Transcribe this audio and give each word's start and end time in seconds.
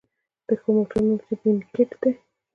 د 0.47 0.49
ښه 0.61 0.69
تومور 0.89 1.03
نوم 1.05 1.39
بېنیګنټ 1.43 1.91
دی. 2.01 2.11